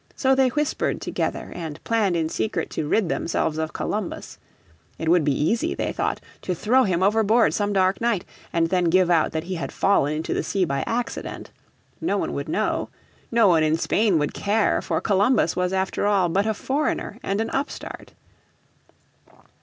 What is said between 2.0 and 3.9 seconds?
in secret to rid themselves of